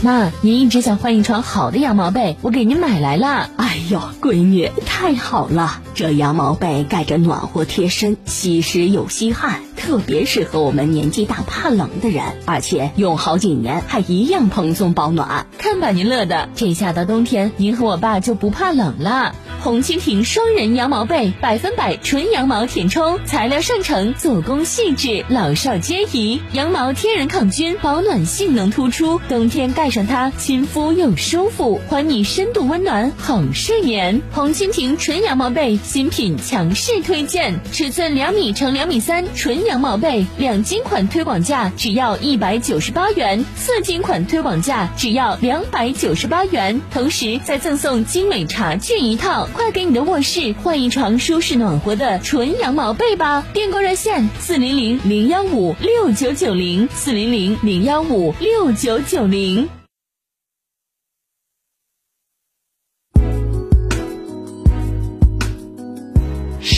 [0.00, 3.50] 妈，您一直想换一床好的羊毛被，我给您买来了。
[3.56, 5.80] 哎呦，闺女，太好了！
[5.94, 15.46] 这羊毛被盖着暖和贴身，吸湿又吸汗，特别适合我们年纪大怕冷的人，而且用好几年还一样蓬松保暖。
[15.56, 19.36] 看把您乐的，这下到冬天，您和我爸就不怕冷了。
[19.60, 26.40] 红蜻蜓双人羊毛被，百分百纯羊毛填充，材料上乘，做工细致，老少皆宜。
[26.52, 34.22] 羊毛天然抗菌，保暖性能突出，冬天盖带上它，亲肤又舒服，还你深度温暖，好睡眠。
[34.30, 49.48] 红蜻蜓纯羊毛被新品强势推荐，尺寸两米乘两米三，纯羊毛被，两斤款推广价只要一百九十八元，四斤款推广价只要两百九十八元，同时再赠送精美茶具一套。
[49.52, 53.44] 快给你的卧室换一床舒适暖和的纯羊毛被吧！
[53.52, 59.68] 订购热线：四零零零幺五六九九零，四零零零幺五六九九零。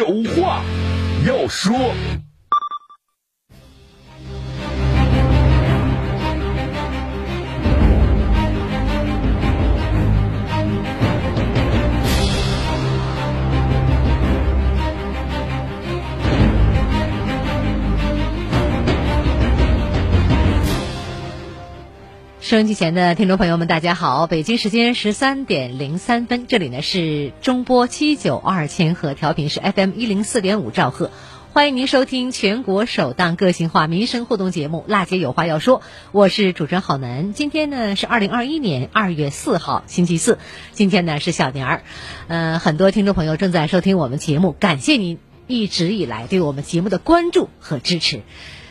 [0.00, 0.64] 有话
[1.26, 1.92] 要说。
[22.50, 24.26] 收音机前的听众朋友们，大家好！
[24.26, 31.12] 北京时间十三点零三分，这里呢是中波七九二千赫调频，是 FM 一零四点五兆赫，
[31.52, 35.78] 欢迎您收听全国首档个性化民生互动节目《辣姐有话要说》，
[36.10, 37.32] 我是主持人郝楠。
[37.34, 40.40] 今天呢是二零二一年二月四号，星期四，
[40.72, 41.82] 今天呢是小年儿，
[42.26, 48.22] 呃，很多听众朋友正在收听我们节目，感谢您一直以来对我们节目的关注和支持。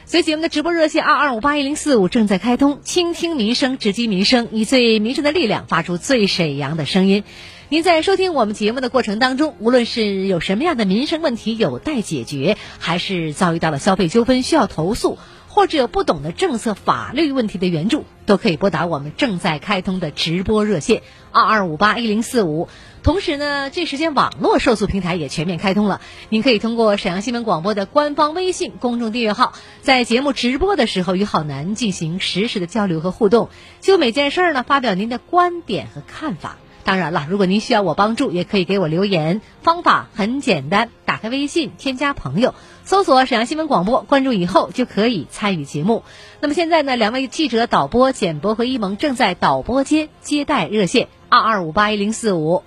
[0.10, 7.24] 所以节目的直播热线二二五八一零四五正在开通，倾听民生，直击民生，以最民生的力量发出最沈阳的声音。
[7.70, 15.20] 您在收听我们节目的过程当中，无论是有什么样的民生问题有待解决，还是遭遇到了消费纠纷需要投诉，
[15.50, 21.02] 或者有不懂的政策法律问题的援助，都可以拨打我们正在开通的直播热线
[21.32, 22.70] 二二五八一零四五。
[23.02, 26.02] 同时呢，这时间网络受诉平台也全面开通了。
[26.30, 33.50] 您可以通过沈阳新闻广播的官方微信公众订阅号，在节目直播的时候与郝楠进行实时的交流和互动，
[33.82, 36.58] 就每件事儿呢发表您的观点和看法。
[36.90, 39.42] 当然了，如果您需要我帮助，也可以给我留言。
[39.62, 46.04] 方法很简单，打开微信，添加朋友，搜索沈阳新闻广播，关注以后就可以参与节目。
[46.40, 52.64] 那么现在呢，两位记者导播简博和一萌正在导播间接待热线二二五八一零四五。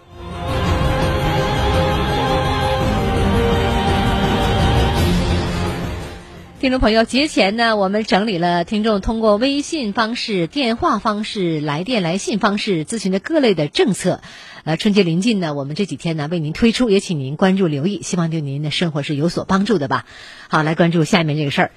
[6.63, 14.21] 听众朋友，节前呢，我们整理了听众通过微信方式、电话方式、来电来信方式咨询的各类的政策。
[14.63, 20.07] 呃，春节临近呢，我们这几天呢为您推出，也请您关注留意，希望对您的生活是有所帮助的吧。
[20.49, 21.73] 好，来关注下面这个事儿。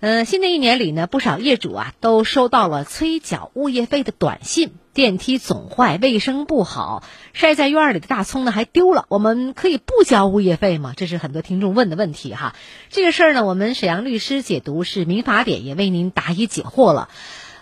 [0.00, 4.70] 呃，新的一年里呢，不少业主啊都收到了催缴物业费的短信。
[4.94, 7.02] 电梯总坏，卫生不好，
[7.32, 9.06] 晒在院里的大葱呢还丢了。
[9.08, 10.92] 我们可以不交物业费吗？
[10.96, 12.54] 这是很多听众问的问题哈。
[12.90, 17.08] 这个事儿呢，我们沈阳律师解读是民法典，也为您答疑解惑了。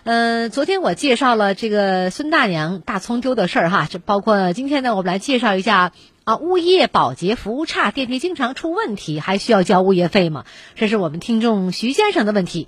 [0.03, 5.93] 呃，昨天我介绍了这个孙大娘大葱丢的事儿哈，这包括今天呢，我们来介绍一下
[6.23, 10.43] 啊，物业保洁服务差，电梯经常出问题，还需要交物业费吗？
[10.75, 12.67] 这是我们听众徐先生的问题。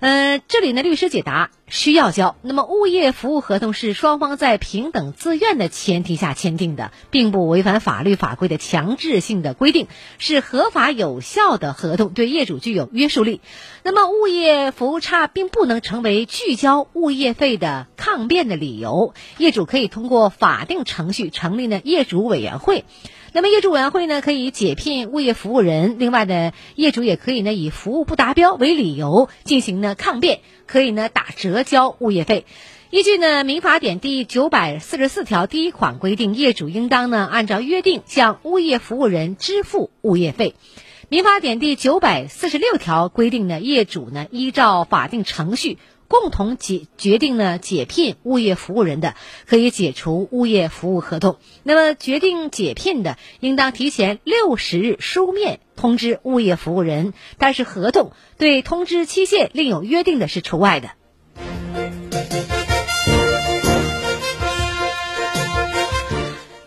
[0.00, 2.36] 呃，这里呢，律师解答需要交。
[2.42, 9.88] 那么，物业服务合同是双方在平等自愿的前提下签订的，并不违反法律法规的强制性的规定，
[10.18, 13.40] 是合法有效的合同，对业主具有约束力。
[13.82, 19.14] 那么，物业服务差并不能成为拒交物业费的抗辩的理由。
[19.38, 22.84] 业主可以通过法定程序成立呢业主委员会。
[23.34, 25.96] 那么业主委员会呢，可以解聘物业服务人。
[25.98, 32.44] 另外呢，业主也可以呢以服务不达标为理由进行呢抗辩，可以呢打折交物业费。
[32.90, 40.54] 依据呢《民法典》第九百四十四条第一款规定，业主应当呢按照约定向物业服务人支付物业费。
[41.08, 45.78] 《民法典》第九百四十六条规定呢，业主呢依照法定程序。
[46.08, 49.14] 共同解决定呢解聘物业服务人的，
[49.46, 51.38] 可以解除物业服务合同。
[51.62, 60.90] 那么决定解聘的，应当提前六十日书面通知物业服务人，但是合同对通知期限另有约定的是除外的。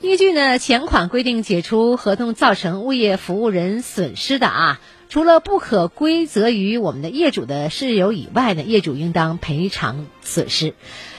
[0.06, 4.80] 依据呢前款规定，解除合同造成物业服务人损失的啊。
[5.10, 10.76] 除了不可归责于我们的业主的事由以外呢，业主应当赔偿损失。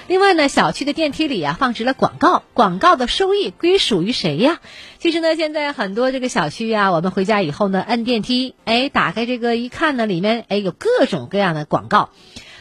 [0.07, 4.61] 另外呢，小区的电梯里啊放置了广告，广告的收益归属于谁呀？
[5.01, 12.11] 其实呢，现在很多这个小区呀，我们回家以后呢，摁电梯，哎，打开这个一看呢，里面哎有各种各样的广告，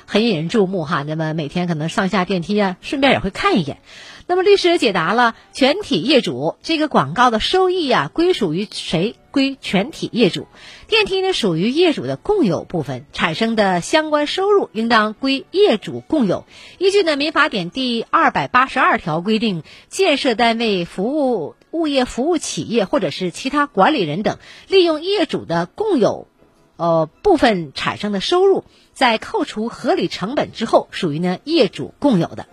[0.05, 1.03] 很引人注目哈。
[1.03, 3.79] 那么每天可能上下电梯啊，顺便也会看一眼。
[4.27, 9.15] 那么律师解答了全体业主这个广告的收益呀，归属于谁？
[9.29, 10.47] 归全体业主。
[10.87, 16.45] 电梯呢属于业主的共有部分，产生的相关收入应当归业主共有。
[16.77, 26.29] 依据呢《民法典》第二百八十二条规定，建设单位、服务物业服务企业或者是其他管理人等，利用业主的共有，
[26.77, 28.63] 呃部分产生的收入，
[28.95, 32.47] 在扣除合理成本之后，属于呢业主共有的。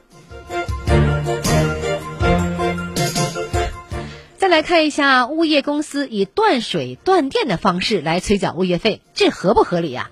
[4.37, 10.11] 再来看一下，物业公司以断水断电的方式来催缴物业费，这合不合理呀？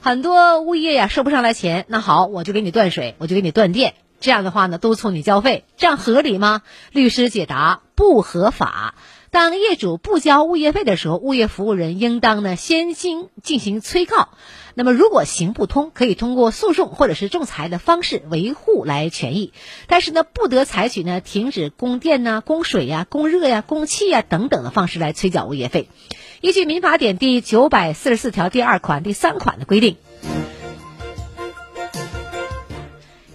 [0.00, 6.62] 很多物业呀收不上来钱，那好，我就给你断水，我就给你断电，这样的话呢，督促你交费，这样合理吗？
[6.92, 8.94] 律师解答：不合法。
[9.32, 14.28] 当业主不交物业费的时候，物业服务人应当呢先行进行催告。
[14.74, 19.54] 那么如果行不通，可以通过诉讼或者是仲裁的方式维护来权益。
[19.86, 25.88] 但是呢，不得采取呢停止供电呐、供水呀、供热呀、供气呀等等的方式来催缴物业费。
[26.42, 29.96] 依据《民法典》第九百四十四条第二款、第三款的规定。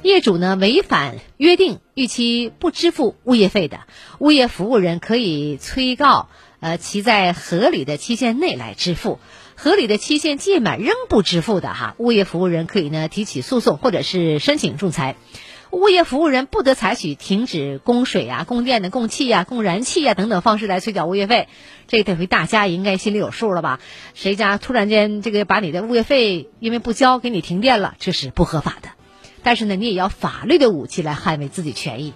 [0.07, 3.81] 业主呢违反约定逾期不支付物业费的，
[4.19, 9.19] 物业服务人可以催告，呃，其在合理的期限内来支付。
[9.56, 15.15] 合理的期限届满仍不支付的哈，物业服务人可以呢提起诉讼或者是申请仲裁。
[15.71, 21.50] 物业服务人不得采取停止供水啊、供电的、供气呀、供燃气呀等等方式来催缴物业费。
[21.88, 23.80] 这得回大家应该心里有数了吧？
[24.13, 28.89] 谁家突然间这个把你的物业费因为不交给你停电了，这是不合法的。
[29.47, 32.13] 但是呢，你也要法律的武器来捍卫自己权益。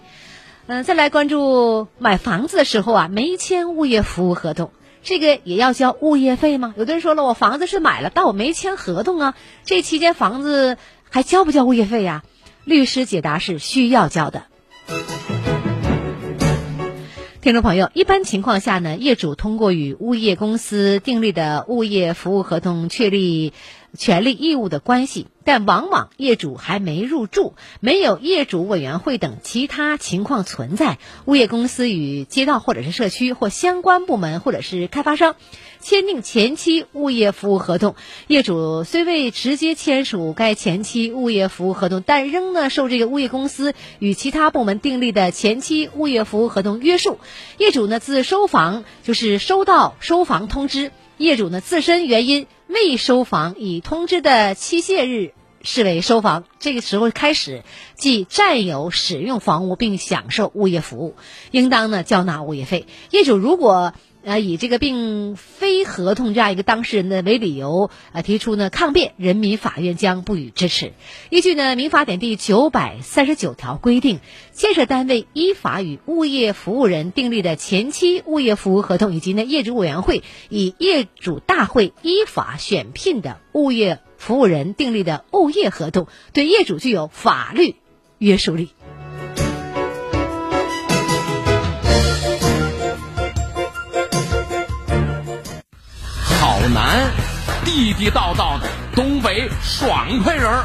[0.68, 6.74] 嗯，再来关注买房子的时候啊，没签物业服务合同，这个也要交物业费吗？
[6.75, 10.75] 有的人说了，我房子是买了，但我没签合同啊，这期间房子
[11.10, 12.24] 还交不交物业费呀？
[12.65, 14.44] 律师解答是需要交的。
[17.39, 23.53] 听众朋友，一般情况下呢，业主通过与物业公司订立的物业服务合同确立。
[23.98, 35.36] 权利义务的关系，但往往业主还没入住，没有业主委员会等其他情况存在，物业公司与街道或者是社区或相关部门或者是开发商
[35.81, 37.95] 签订前期物业服务合同，
[38.27, 47.19] 业主虽未直接签署该前期物业服务合同，但仍呢受这个物业公司与其他部门订立的前期物业服务合同约束。
[47.57, 50.91] 业主呢自收房就是收到收房通知，
[51.22, 52.48] 业主呢自身原因。
[52.74, 57.63] 未收房，以通知的期限日视为收房，这个时候开始
[57.96, 61.18] 即占有使用房屋并享受物业服务，
[61.51, 62.86] 应当呢缴纳物业费。
[63.10, 70.94] 业主如果呃以这个并非合同这样一个当事人的为理由啊提出呢抗辩，人民法院将不予支持。
[71.30, 74.20] 依据呢《民法典》第九百三十九条规定，
[74.51, 87.75] 建设单位依法与物业服务人订立的前期物业服务合同，以及呢业主委员会以业主大会依法选聘的物业服务人订立的物业合同，对业主具有法律
[88.20, 88.70] 约束力。
[96.74, 97.12] 南，
[97.66, 100.63] 地地道道的东北爽快人儿，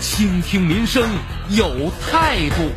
[0.00, 1.02] 倾听民生
[1.50, 2.70] 有态度。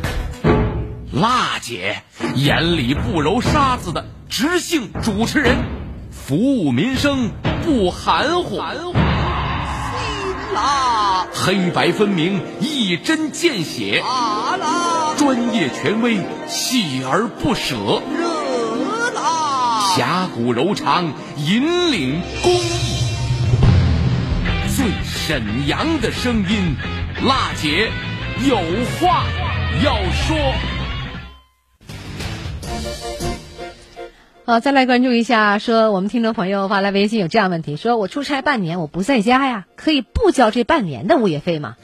[1.12, 2.02] 辣姐
[2.34, 5.56] 眼里不揉沙子的直性主持人，
[6.10, 7.30] 服务民生
[7.64, 8.56] 不含糊。
[8.56, 8.62] 辛
[10.54, 14.02] 辣，黑白分明，一针见血，
[15.16, 18.02] 专业权威，锲而不舍，
[19.94, 23.04] 侠骨柔肠，引领公益，
[24.74, 26.76] 最沈阳的声音，
[27.26, 27.90] 辣姐
[28.48, 28.56] 有
[28.98, 29.26] 话
[29.84, 30.54] 要说。
[34.46, 41.76] 好，再来关注一下，说我们听众朋友发来微信有这样问题，说我出差半年我不在家呀，可以不交这半年的物业费吗？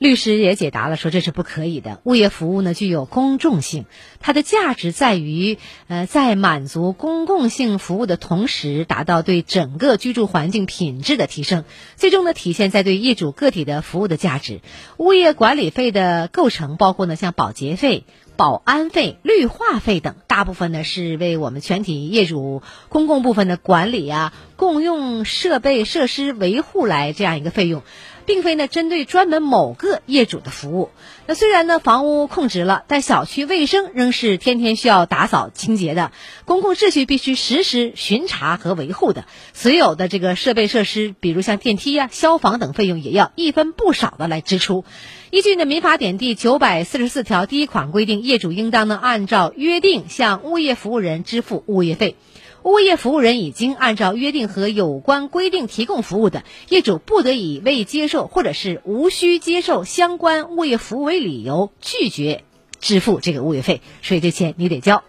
[0.00, 2.00] 律师也解答了，说这是不可以的。
[2.04, 3.84] 物业服务呢具有公众性，
[4.18, 11.64] 它的价值在于，呃，在满足公共性服务的同时，达到对整个居住环境品质的提升，
[11.96, 14.62] 最终呢体现在对业主个体的服务的价值。
[14.96, 18.04] 物业管理费的构成包括呢像保洁费。
[18.36, 27.82] 保安费、绿化费等，大部分呢是为我们全体业主公共部分的管理啊、共用设备设施维护来这样一个费用，
[28.30, 30.90] 并非呢针对专门某个业主的服务。
[31.26, 36.12] 那虽然呢房屋空置了，但小区卫生仍是天天需要打扫清洁的，
[36.44, 39.24] 公共秩序必须实时巡查和维护的。
[39.52, 44.84] 所有的这个设备设施，比如像电梯呀、消防等费用，也要一分不少的来支出。
[45.32, 52.14] 依据呢《民法典》第九百四十四条第一款规定，业主应当呢按照约定向物业服务人支付物业费。
[52.62, 62.44] 物业服务人已经按照约定和有关规定提供服务的，业主不得以未接受或者是无需接受相关物业服务为理由拒绝
[62.78, 65.02] 支付这个物业费，所以这钱你得交。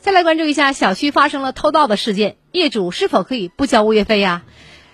[0.00, 4.42] 再来关注一下，小区发生了偷盗的事件，业主是否可以不交物业费呀？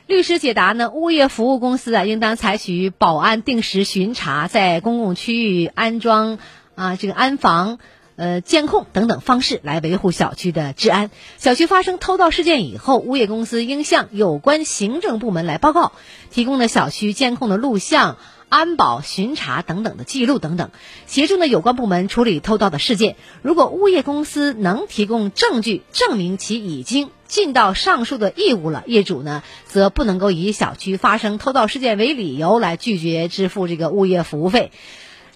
[0.09, 6.39] 律师解答呢，物业服务公司啊，应当采取保安定时巡查，在公共区域安装
[6.75, 7.79] 啊这个安防。
[8.17, 11.11] 呃，监控等等方式来维护小区的治安。
[11.37, 15.93] 小区发生偷盗事件以后，物业公司应向有关行政部门来报告，
[16.31, 18.17] 提供的小区监控的录像、
[18.49, 20.71] 安保巡查等等的记录等等，
[21.07, 23.17] 协助呢有关部门处理偷盗的事件。
[23.43, 34.73] 如果物业公司能提供证据证明其已经尽到上述的义务了，业主呢则不能够以小区发生偷盗事件为理由来拒绝支付这个物业服务费。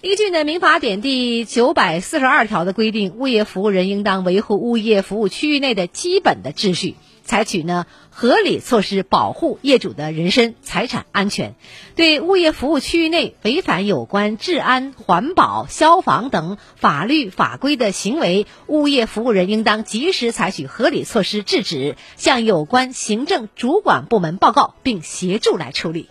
[0.03, 11.53] 依据呢《民法典》第九百四十二条的规定，物业服务人应当维护物业服务区域内的基本的秩序，采取呢合理措施保护业主的人身财产安全。
[11.95, 26.09] 对物业服务区域内违反有关治安、环保、消防等法律法规的行为，物业服务人应当及时采取合理措施制止，向有关行政主管部门报告，并协助来处理。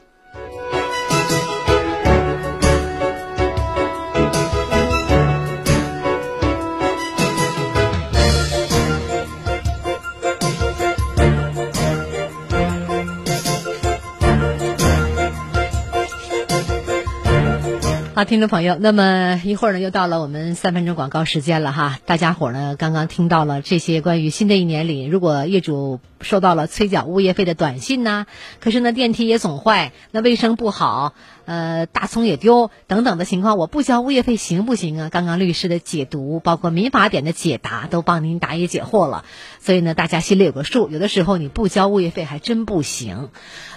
[18.24, 21.98] 听众朋友，那么一会儿呢，又到了我们三分钟广告时间了哈。
[22.04, 28.26] 大家伙呢，刚刚听到了这些关于新的一年里，如果业主收到了催缴物业费的短信呐，
[28.60, 31.14] 可是呢电梯也总坏，那卫生不好，
[31.46, 35.08] 呃，大葱也丢等等的情况，我不交物业费行不行啊？
[35.08, 39.24] 刚刚律师的解读，包括民法典的解答，都帮您答疑解惑了。
[39.60, 43.30] 所以呢，大家心里有个数，有的时候你不交物业费还真不行。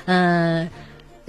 [0.05, 0.69] 嗯，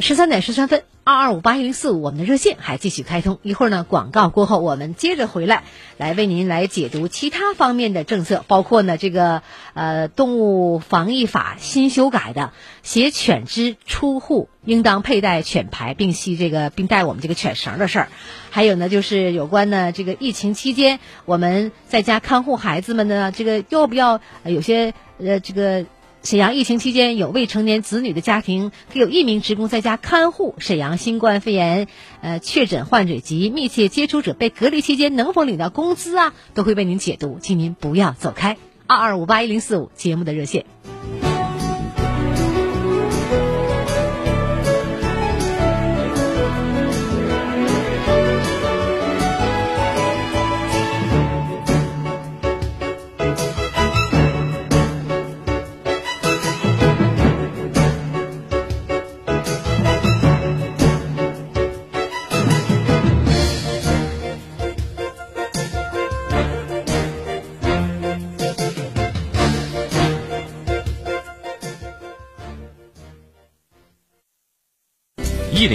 [0.00, 0.82] 十三点十三分。
[1.06, 3.38] 二二五八一零四五，我们的热线还继续开通。
[3.42, 5.64] 一会儿呢，广告过后，我们接着回来，
[5.98, 9.42] 来为您来解读其他方面的政策，包括呢这个
[9.74, 18.08] 呃动物防疫法新修改的，携犬只出户应当佩戴犬牌，并系这个并带我们这个犬绳的事儿。
[18.48, 25.84] 还有呢，就是有关呢这个疫情期间，我们在家看护孩子们呢，这个要不要有些呃这个。
[26.24, 31.86] 沈阳疫情期间，有未成年子女的家庭，可有一名职工在家看护沈阳新冠肺炎
[32.22, 36.32] 呃确诊患者及密切接触者被隔离期间能否领到工资啊？
[36.54, 38.56] 都会为您解读，请您不要走开。
[38.86, 40.64] 二二五八一零四五节目的热线。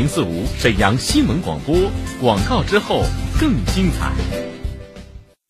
[0.10, 1.76] 四五沈阳新闻广播，
[2.20, 3.04] 广告之后
[3.40, 4.12] 更精彩。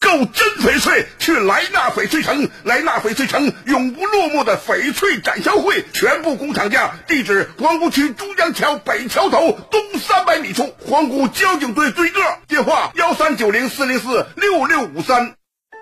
[0.01, 2.49] 购真翡翠，去莱纳翡翠城。
[2.63, 6.95] 莱纳翡翠城永不落幕的翡翠展销会，全部工厂价。
[7.07, 12.19] 地址：皇姑区珠江桥北桥头东三百米处，皇姑交警队对个。
[12.47, 15.35] 电话：幺三九零四零四六六五三。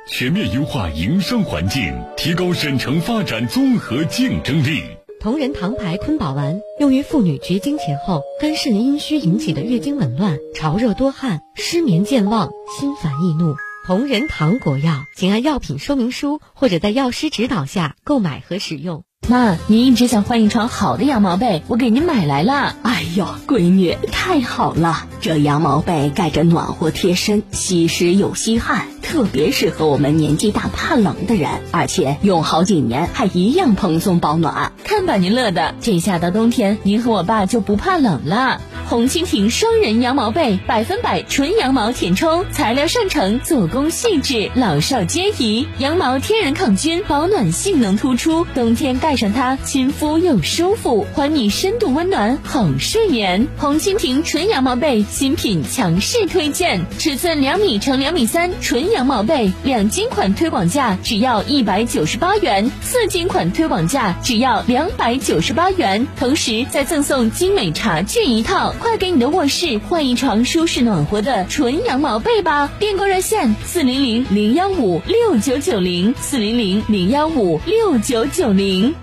[0.09, 4.96] 全面优化营商环境，提高沈城发展综合竞争力。
[5.19, 13.55] 同仁堂牌坤宝丸用于妇女绝经前后肝肾阴虚引起的月经紊乱、潮热多汗、失眠健忘、心烦易怒。
[13.87, 19.06] 同仁堂国药，请按药品说明书或者在药师指导下购买和使用。
[19.25, 22.73] 妈，您一直想换一床好的羊毛被，我给您买来了。
[22.83, 25.05] 哎呦，闺女，太好了！
[25.19, 34.71] 这羊毛被盖着暖和贴身，吸湿又吸汗，特别适合我们年纪大怕冷的人，而且用好几年还一样蓬松保暖。
[34.85, 38.61] 看把您乐的，这下到冬天，您和我爸就不怕冷了。
[38.87, 45.67] 红蜻蜓双人羊毛被，百分百纯羊毛填充，材料上乘，做工细致，老少皆宜。
[45.79, 53.47] 羊毛天然抗菌，保暖性能突出，冬天盖带上它，亲肤又舒服，还你深度温暖好睡眠。
[53.57, 68.75] 红蜻蜓纯羊毛被新品强势推荐，尺寸两米乘两米三，纯羊毛被，两斤款推广价只要一百九十八元，四斤款推广价只要两百九十八元，同时再赠送精美茶具一套。
[68.77, 72.69] 快给你的卧室换一床舒适暖和的纯羊毛被吧！
[72.77, 78.93] 订购热线：四零零零幺五六九九零，四零零零幺五六九九零。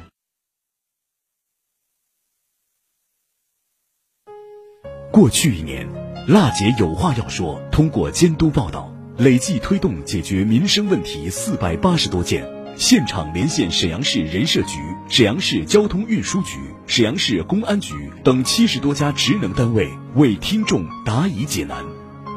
[5.15, 5.87] 过去一年，
[6.27, 12.45] 辣姐有话要说，通过监督报道，累计推动解决民生问题四百八十多件。
[12.77, 17.95] 现场连线沈阳市人社局、沈阳市交通运输局、沈阳市公安局
[18.25, 21.85] 等七十多家职能单位，为听众答疑解难。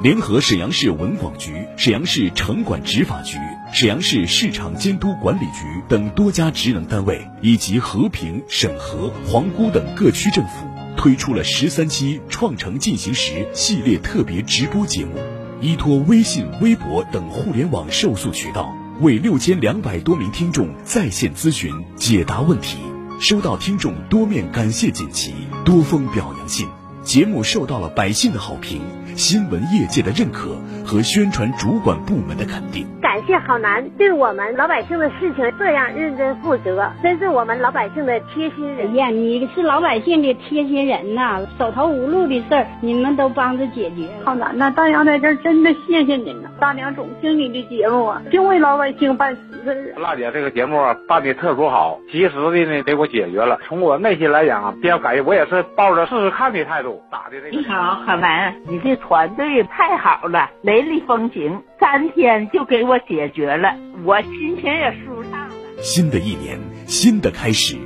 [0.04, 3.40] 联合沈阳市文广局、沈阳市城管执法局、
[3.74, 15.14] 沈阳市市场监督管理局等多家职能单位，以及和平、沈河、皇姑等各区政府，推出了十三期“创城进行时”系列特别直播节目，
[15.62, 18.76] 依托微信、微博等互联网受诉渠道。
[19.00, 22.80] 为六千两百多名听众在线咨询解答问题，
[23.22, 26.68] 收到听众多面感谢锦旗、多封表扬信，
[27.04, 28.82] 节目受到了百姓的好评。
[29.16, 38.92] 新闻业界的认可和宣传主管部门的肯定，感谢郝楠对我们老百姓的事情这样认真负责，真是我们老百姓的贴心人。
[38.92, 44.08] 哎呀，你是老百姓的贴心人呐，手头无路的事儿你们都帮着解决。
[44.24, 49.96] 郝楠呐，大娘在这儿真的谢谢您呐，大娘总听你的节目啊，净为老百姓办实事。
[49.98, 50.78] 辣姐这个节目
[51.08, 53.58] 办的特殊好，及时的呢给我解决了。
[53.66, 57.58] 从我内心来讲啊，比较感谢，我也是抱着试试看的态度打的这个。
[57.58, 58.96] 你好，郝楠，你这。
[59.08, 65.56] 团队太好了，雷厉风行，三天就给我解决了，我心情也舒畅了。
[65.82, 67.78] 新的一年，新的开始，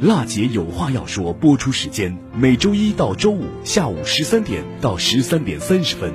[0.00, 1.32] 辣姐有话要说。
[1.32, 6.12] 播出时间每周一到周五下午十三点到十三点三十分。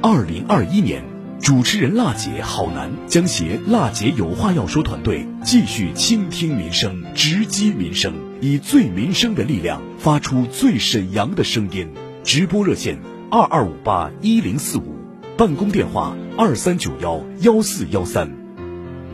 [0.00, 1.02] 二零二一年，
[1.40, 11.88] 主持人辣姐郝楠将携辣姐有话要说团队继续倾听民生，直击民生，以最民生的力量发出最沈阳的声音。
[12.22, 12.98] 直播热线。
[13.30, 14.96] 二二五八一零四五，
[15.36, 18.30] 办公电话二三九幺幺四幺三。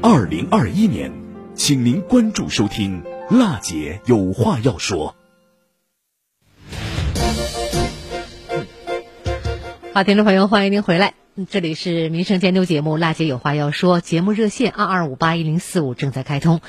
[0.02, 1.10] 二零二一年，
[1.54, 5.16] 请您关注收听，辣姐有话要说。
[9.94, 11.14] 好，听众朋友，欢迎您回来。
[11.50, 16.60] 这里是民生监督节目《辣姐有话要说》，节目热线二二五八一零四五正在开通。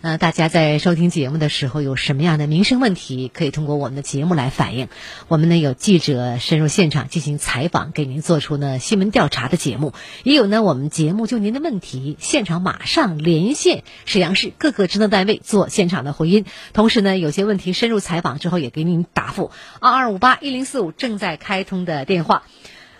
[0.00, 4.86] 呃，大家在收听节目的时候有什么样的民生问题，可以通过我们的节目来反映。
[5.26, 9.90] 我们呢有记者深入现场进行采访，给您做出呢新闻调查的节目；
[10.22, 16.44] 也有呢我们节目就您的问题，现场马上连线沈阳市各个职能单位做现场的回音。
[16.72, 19.50] 同时呢，有些问题深入采访之后也给您答复。
[19.80, 22.44] 二二五八一零四五正在开通的电话。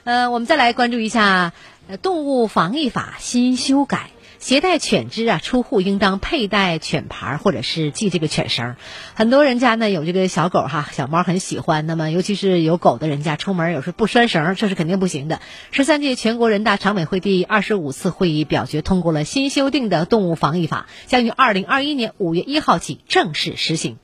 [0.04, 1.52] 呃，我们再来关注一下，
[2.02, 4.10] 动物防疫法新修改，
[4.42, 8.74] 携带犬只啊出户应当佩戴犬牌或者是系这个犬绳。
[9.14, 15.40] 很多人家呢有这个小狗哈，小猫很喜欢，那么尤其是有狗的人家出门有时不拴绳，这是肯定不行的。
[15.70, 23.96] 十三届全国人大常委会第二十五次会议表决通过了新修订的动物防疫法，将于二零二一年五月一号起正式实行。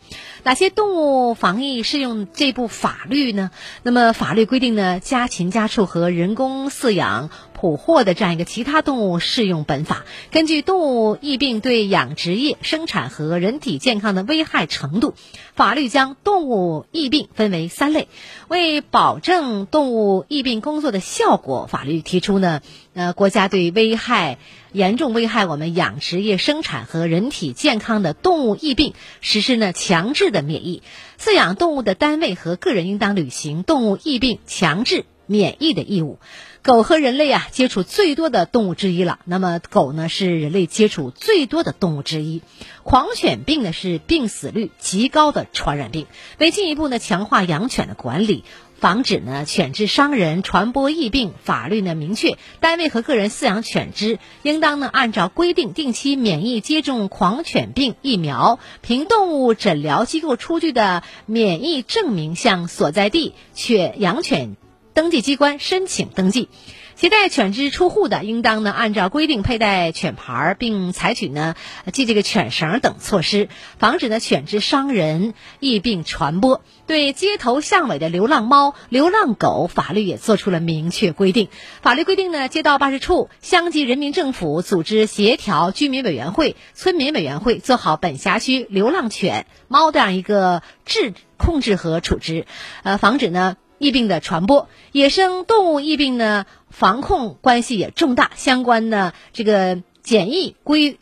[0.44, 3.50] 哪些动物防疫适用这部法律呢？
[3.82, 7.28] 那么法律规定呢，家禽家畜和人工饲养、
[7.60, 10.04] 捕获的这样一个其他动物适用本法。
[10.30, 15.14] 根据动物疫病对养殖业、生产和人体健康的危害程度，
[15.56, 18.06] 法律将动物疫病分为三类。
[18.46, 22.60] 为保证动物疫病工作的效果，法律提出呢，
[22.94, 24.38] 呃，国家对危害
[24.70, 30.84] 严重危害我们养殖业生产和人体健康的动物疫病实施呢强制的免疫。
[31.18, 36.20] 饲养动物的单位和个人应当履行动物疫病强制免疫的义务。
[36.68, 39.20] 狗和人类啊接触最多的动物之一了。
[39.24, 42.42] 那么狗呢是人类接触最多的动物之一。
[42.82, 46.06] 狂犬病呢是病死率极高的传染病。
[46.36, 48.44] 为进一步呢强化养犬的管理，
[48.78, 64.58] 防止呢犬只伤人、传播疫病，法律呢明确，单位和个人饲养犬只应当呢按照规定定期免疫接种狂犬病疫苗，凭动物诊疗机构出具的免疫证明，向所在地犬养犬。
[64.98, 66.48] 登记机关申请登记，
[66.96, 71.54] 携带犬只出户的，应当呢按照规定佩戴犬牌，并采取呢
[71.94, 76.64] 系这个犬绳等措施，防止呢犬只伤人、疫病传播。
[76.88, 81.48] 对街头巷尾的流浪猫、流浪狗，法律也做出了明确规定。
[81.80, 92.46] 法律规定呢，街道办事处、乡级人民政府组织协调居民委员会、村民委员会，做好本辖区流浪犬、猫这样一个治控制和处置，
[92.82, 93.56] 呃，防止呢。
[93.78, 98.30] 疫病的传播，野生动物疫病呢，防控关系也重大。
[98.36, 100.98] 相关的这个检疫规，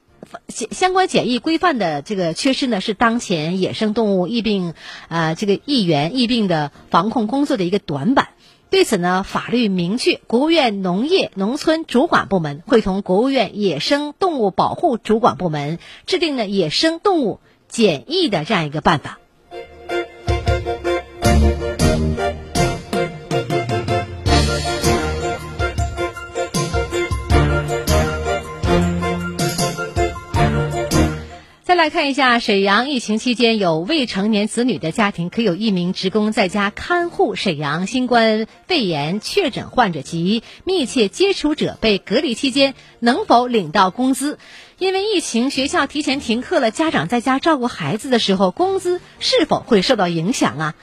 [0.49, 4.75] 相关检疫规范的这个缺失呢，是当前野生动物疫病
[5.09, 8.29] 啊这个疫源疫病的防控工作的一个短板。
[8.69, 19.21] 对此呢，法律明确，国务院农业农村主管部门会同国务院野生动物保护主管部门制定了野生动物检疫的这样一个办法。
[31.87, 44.41] 来看一下，沈阳疫情期间有未成年子女的家庭，可有一名职工在家看护沈阳新冠肺炎确诊患者及密切接触者被隔离期间，能否领到工资？
[44.79, 50.75] 因为疫情，学校提前停课了，家长在家照顾孩子的时候，工资是否会受到影响啊？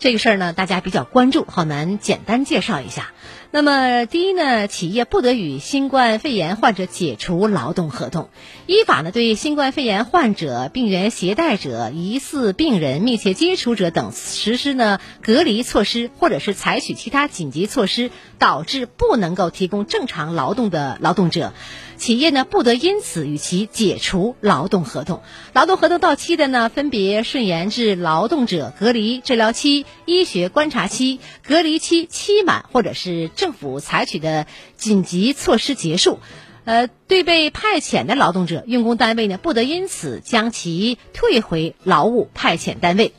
[0.00, 3.12] 这个事儿呢，大家比较关注，好难简单介绍一下。
[3.54, 8.30] 那么，第一呢，企业不得与新冠肺炎患者解除劳动合同。
[8.66, 18.10] 依法呢，对新冠肺炎患者、病原携带者、疑似病人、密切接触者等实施呢隔离措施，或者是采取其他紧急措施，
[18.42, 21.52] 导致不能够提供正常劳动的劳动者。
[21.96, 25.22] 企业呢不得因此与其解除劳动合同。
[25.52, 36.18] 劳动合同到期的呢，分别顺延至劳动者隔离治疗期、医学观察期、隔离期期满，或者是政府采取的紧急措施结束。
[36.64, 43.12] 呃，对被派遣的劳动者，用工单位呢不得因此将其退回劳务派遣单位。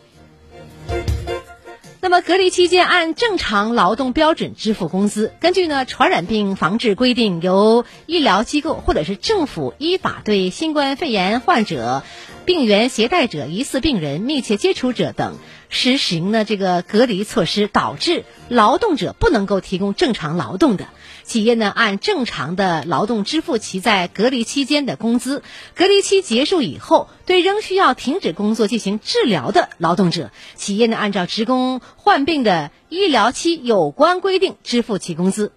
[2.03, 5.31] 那么隔离期间按正常劳动标准支付工资。
[5.39, 12.03] 根据呢传染病防治规定，由医疗机构或者是政府依法对新冠肺炎患者、
[12.43, 15.37] 病原携带者、疑似病人、密切接触者等
[15.69, 20.89] 实行呢这个隔离措施，导致劳动者不能够提供正常劳动的。
[21.33, 25.41] 企业呢，按正常的劳动支付其在隔离期间的工资。
[25.73, 35.51] 隔离期结束以后，对仍需要停止工作进行治疗的劳动者，企业呢按照职工患病的医疗期有关规定支付其工资。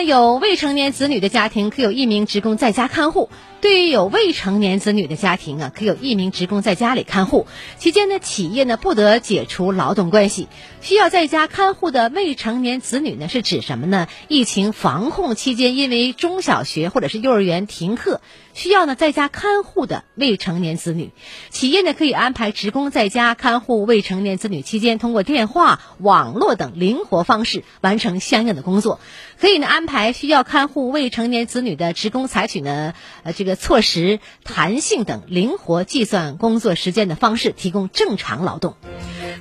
[0.00, 3.28] 有未成年子女的家庭，可有一名职工在家看护。
[3.60, 7.46] 对于有未成年子女的家庭啊，可有一名职工在家里看护。
[7.78, 10.48] 期间呢，企业呢不得解除劳动关系。
[10.80, 14.08] 需要在家看护的未成年子女呢，是指什么呢？
[14.26, 18.20] 疫情防控期间，因为中小学或者是幼儿园停课，
[18.54, 21.12] 需要呢在家看护的未成年子女，
[21.48, 24.60] 企业呢可以安排职工在家看护未成年子女。
[24.60, 29.00] 期间通过电话、网络等灵活方式完成相应的工作。
[29.40, 33.56] 可以呢安排需要看护未成年子女的职工采取呢呃这个。
[33.62, 38.74] 措施、弹性等灵活计算工作时间的方式，提供正常劳动。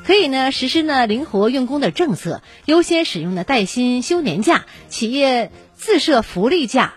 [0.06, 6.94] 可以呢实施呢灵活用工的政策，优先使用呢带薪休年假、企业自设福利假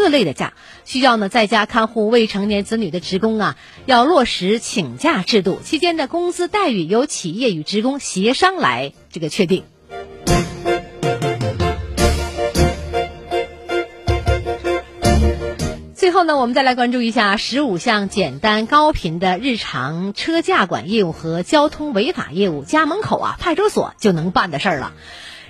[0.00, 0.54] 各类的假。
[0.86, 9.64] 需要呢在家看护未成年子女的职工啊，要落实请假制度，期间的工资待遇由企业与职工协商来这个确定。
[15.94, 24.94] 最后呢，我们再来关注一下十五项简单高频的日常车驾管业务和交通违法业务，家门口啊派出所就能办的事儿了。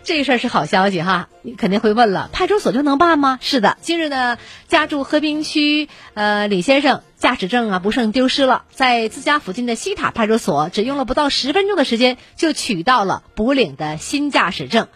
[0.03, 3.39] 这事儿是好消息哈，你肯定会问了，派出所就能办吗？
[3.41, 14.89] 是的，近日呢，家住和平区呃李先生驾驶证啊不慎丢失了，在自家附近的西塔派出所，只用了不到十分钟的时间就取到了补领的新驾驶证。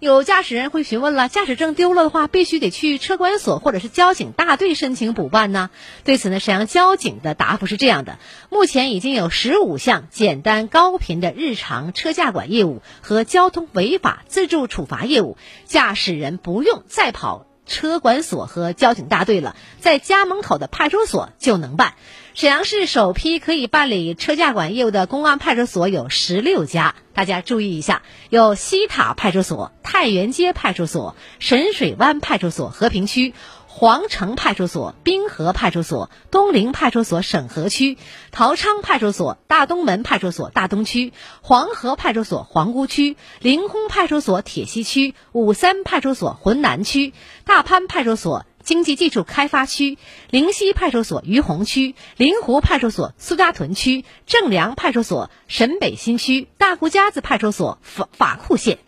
[0.00, 5.68] 有驾驶人会询问了，驾驶证丢了的话，必须得去车管所或者是交警大队申请补办呢？
[6.04, 15.36] 对此呢，沈阳交警的答复是这样的：目前已经有十五项简单高频的日常车驾管业务和交通违法自助处罚业务，
[15.66, 21.92] 驾驶人不用再跑车管所和交警大队了，在家门口的派出所就能办。
[22.40, 28.00] 沈阳市首批可以办理车驾管业务的公安派出所有十六家，大家注意一下，
[28.30, 33.34] 有西塔派出所、太原街派出所、沈水湾派出所和平区、
[33.66, 37.98] 皇城派出所、滨河派出所、东陵派出所沈河区、
[38.32, 47.12] 陶昌派出所、大东门派出所大东区、黄河派出所皇姑区、凌空派出所铁西区、武三派出所浑南区、
[47.44, 48.46] 大潘派出所。
[48.70, 49.98] 经济技术开发区、
[50.30, 58.78] 灵溪派出所于洪区、灵湖派出所苏家屯区、正良派出所沈北新区、大胡家子派出所法法库县。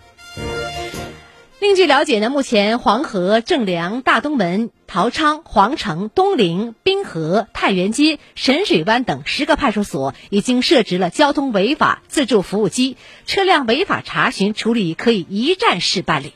[1.58, 16.34] 另据了解呢，目前黄河、正良、大东门、陶昌、皇城、东陵、滨河、太原街、神水湾等十个派出所已经设置了交通违法自助服务机，车辆违法查询处理可以一站式办理。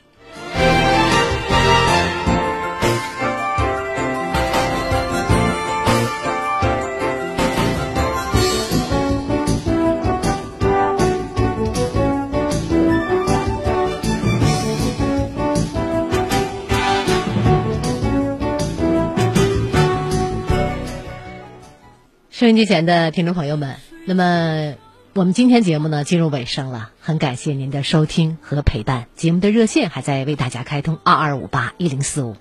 [22.39, 24.75] 收音机前的听众朋友们，那么
[25.15, 29.07] 我们今天节目呢进入尾声了，很感谢您的收听和陪伴。
[29.17, 32.37] 节目的热线还在为大家开通二二五八一零四五，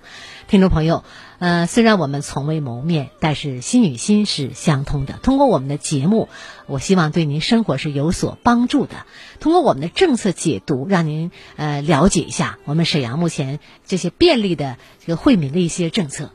[0.48, 1.02] 听众朋友，
[1.38, 5.14] 呃，虽然我们从未谋面，但是心与心是相通的。
[5.22, 6.28] 通过我们的节目，
[6.66, 9.06] 我希望对您生活是有所帮助的。
[9.40, 16.32] 通过我们的政策解读，让您呃了解一下我们沈阳目前这些便利的这个惠民的一些政策。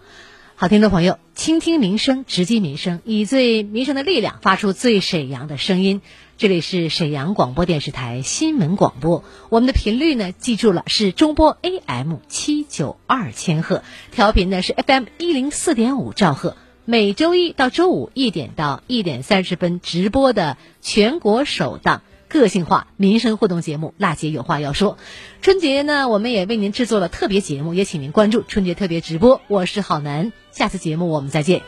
[0.61, 6.01] 好，听众朋友，倾听民生，直击民生，以最民生的力量发出最沈阳的声音。
[6.37, 16.55] 这里是沈阳广播电视台新闻广播，我们的频率呢，记住了，是中波 AM 七九二千赫，调频呢是 FM 一零四点五兆赫。
[16.85, 22.03] 每周一到周五一点到一点三十分直播的全国首档。
[22.31, 24.93] 个性化民生互动节目《娜姐有话要说》，
[25.41, 29.41] 春节呢，我们也为您制作了特别节目，也请您关注春节特别直播。
[29.47, 31.61] 我是郝楠，下次节目我们再见。